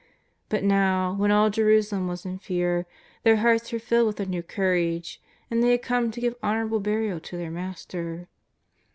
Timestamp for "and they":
5.51-5.69